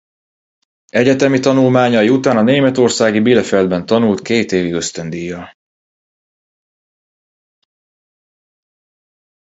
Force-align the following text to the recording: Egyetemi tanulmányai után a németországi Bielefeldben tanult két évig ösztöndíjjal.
Egyetemi 0.91 1.39
tanulmányai 1.39 2.09
után 2.09 2.37
a 2.37 2.41
németországi 2.41 3.19
Bielefeldben 3.19 3.85
tanult 3.85 4.21
két 4.21 4.51
évig 4.51 4.73
ösztöndíjjal. 4.73 5.53